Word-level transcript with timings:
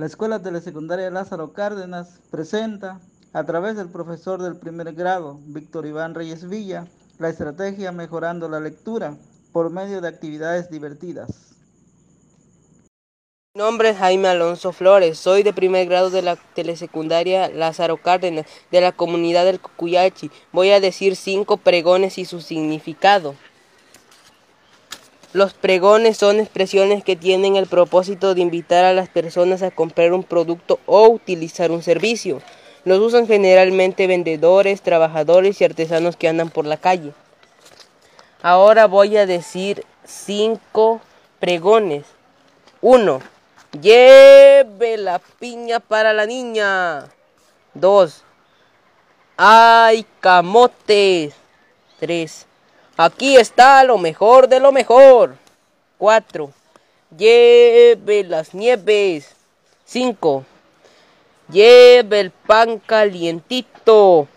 La 0.00 0.06
Escuela 0.06 0.40
Telesecundaria 0.40 1.10
Lázaro 1.10 1.52
Cárdenas 1.52 2.20
presenta, 2.30 3.02
a 3.34 3.44
través 3.44 3.76
del 3.76 3.90
profesor 3.90 4.40
del 4.40 4.56
primer 4.56 4.94
grado, 4.94 5.38
Víctor 5.44 5.84
Iván 5.84 6.14
Reyes 6.14 6.48
Villa, 6.48 6.86
la 7.18 7.28
estrategia 7.28 7.92
Mejorando 7.92 8.48
la 8.48 8.60
Lectura 8.60 9.18
por 9.52 9.68
medio 9.68 10.00
de 10.00 10.08
actividades 10.08 10.70
divertidas. 10.70 11.54
Mi 13.54 13.60
nombre 13.60 13.90
es 13.90 13.98
Jaime 13.98 14.28
Alonso 14.28 14.72
Flores, 14.72 15.18
soy 15.18 15.42
de 15.42 15.52
primer 15.52 15.86
grado 15.86 16.08
de 16.08 16.22
la 16.22 16.36
telesecundaria 16.36 17.50
Lázaro 17.50 17.98
Cárdenas, 17.98 18.46
de 18.70 18.80
la 18.80 18.92
comunidad 18.92 19.44
del 19.44 19.60
Cucuyachi. 19.60 20.30
Voy 20.50 20.70
a 20.70 20.80
decir 20.80 21.14
cinco 21.14 21.58
pregones 21.58 22.16
y 22.16 22.24
su 22.24 22.40
significado. 22.40 23.34
Los 25.32 25.54
pregones 25.54 26.16
son 26.16 26.40
expresiones 26.40 27.04
que 27.04 27.16
tienen 27.16 27.56
el 27.56 27.66
propósito 27.66 28.34
de 28.34 28.40
invitar 28.40 28.84
a 28.84 28.92
las 28.92 29.08
personas 29.08 29.62
a 29.62 29.70
comprar 29.70 30.12
un 30.12 30.24
producto 30.24 30.80
o 30.86 31.08
utilizar 31.08 31.70
un 31.70 31.82
servicio. 31.82 32.42
Los 32.84 32.98
usan 32.98 33.26
generalmente 33.26 34.06
vendedores, 34.06 34.82
trabajadores 34.82 35.60
y 35.60 35.64
artesanos 35.64 36.16
que 36.16 36.28
andan 36.28 36.50
por 36.50 36.66
la 36.66 36.76
calle. 36.76 37.12
Ahora 38.42 38.86
voy 38.86 39.16
a 39.16 39.26
decir 39.26 39.84
cinco 40.04 41.00
pregones. 41.38 42.06
Uno, 42.80 43.20
Lleve 43.78 44.96
la 44.96 45.20
piña 45.20 45.78
para 45.78 46.12
la 46.12 46.26
niña. 46.26 47.04
Dos, 47.72 48.24
¡Ay, 49.36 50.04
camotes! 50.18 51.34
Tres. 52.00 52.46
Aquí 53.02 53.38
está 53.38 53.82
lo 53.82 53.96
mejor 53.96 54.46
de 54.46 54.60
lo 54.60 54.72
mejor. 54.72 55.34
4. 55.96 56.50
Lleve 57.16 58.24
las 58.24 58.52
nieves. 58.52 59.34
5. 59.86 60.44
Lleve 61.50 62.20
el 62.20 62.30
pan 62.30 62.78
calientito. 62.78 64.28